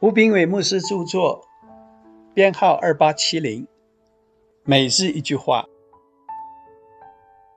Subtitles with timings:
[0.00, 1.46] 吴炳伟牧师著作，
[2.32, 3.68] 编号二八七零。
[4.64, 5.66] 每日一句话：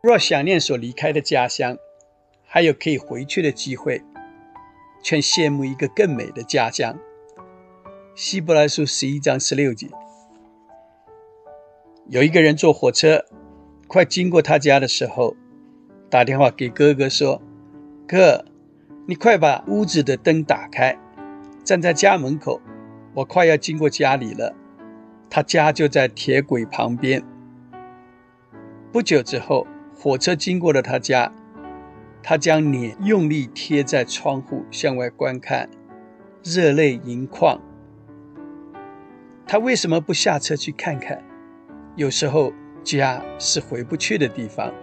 [0.02, 1.78] 若想念所离开的家乡，
[2.44, 4.04] 还有可以回去的机会，
[5.02, 7.00] 却羡慕一个更美的家乡。
[8.14, 9.88] 希伯来书十一章十六节。
[12.10, 13.24] 有一个人坐火车，
[13.88, 15.38] 快经过他家的时候，
[16.10, 17.42] 打电话给哥哥说
[18.06, 18.44] ：“哥，
[19.08, 21.00] 你快把屋子的灯打开。”
[21.64, 22.60] 站在家门口，
[23.14, 24.54] 我快要经过家里了。
[25.30, 27.24] 他家就在铁轨旁边。
[28.92, 31.32] 不久之后，火车经过了他家，
[32.22, 35.70] 他将脸用力贴在窗户向外观看，
[36.44, 37.60] 热泪盈眶。
[39.48, 41.24] 他为什么不下车去看看？
[41.96, 42.52] 有时候，
[42.84, 44.74] 家是回不去的地方，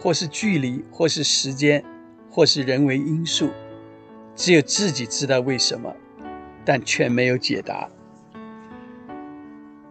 [0.00, 1.84] 或是距离，或是时间，
[2.30, 3.50] 或是人为因素。
[4.38, 5.92] 只有自己知道为什么，
[6.64, 7.88] 但却没有解答。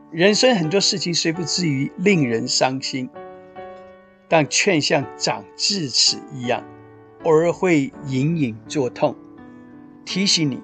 [0.09, 3.09] 人生很多事情虽不至于令人伤心，
[4.29, 6.63] 但却像长智齿一样，
[7.23, 9.17] 偶尔会隐隐作痛，
[10.05, 10.63] 提醒你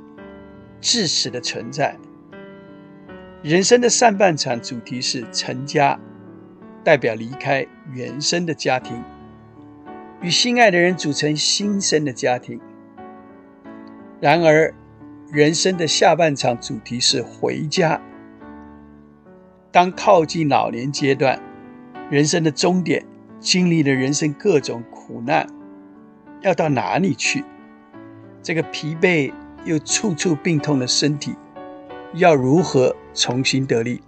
[0.79, 1.97] 智齿的存在。
[3.41, 5.99] 人生的上半场主题是成家，
[6.85, 9.03] 代表离开原生的家庭，
[10.21, 12.61] 与心爱的人组成新生的家庭。
[14.23, 14.73] 然而，
[15.33, 17.99] 人生的下半场主题是回家。
[19.69, 21.37] 当靠近老年阶段，
[22.09, 23.05] 人生的终点，
[23.41, 25.45] 经历了人生各种苦难，
[26.39, 27.43] 要到哪里去？
[28.41, 29.33] 这个疲惫
[29.65, 31.35] 又处处病痛的身体，
[32.13, 34.01] 要如何重新得力？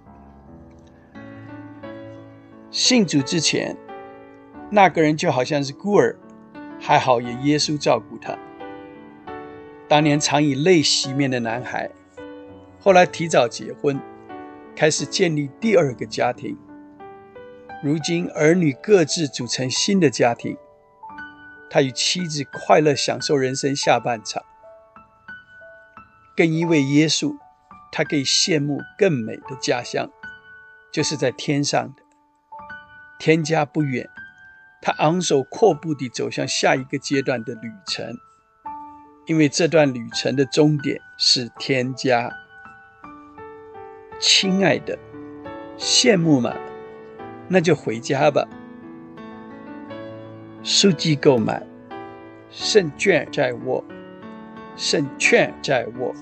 [2.70, 3.76] 信主之前，
[4.70, 6.16] 那个人就好像是孤儿，
[6.80, 8.38] 还好有耶稣照顾他。
[9.88, 11.88] 当年常以泪洗面的男孩，
[12.80, 14.00] 后来提早结婚，
[14.74, 16.58] 开始建立第二个家庭。
[17.84, 20.56] 如今儿女各自组成新的家庭，
[21.70, 24.42] 他与妻子快乐享受人生下半场。
[26.36, 27.36] 更因为耶稣，
[27.92, 30.10] 他可以羡慕更美的家乡，
[30.92, 32.02] 就是在天上的。
[33.20, 34.10] 天家不远，
[34.82, 38.18] 他昂首阔步地走向下一个阶段的旅程。
[39.26, 42.30] 因为这段旅程的终点是添加，
[44.20, 44.96] 亲爱的，
[45.76, 46.54] 羡慕吗？
[47.48, 48.46] 那就回家吧。
[50.62, 51.60] 书籍购买，
[52.50, 53.84] 胜券在握，
[54.76, 56.14] 胜券在握。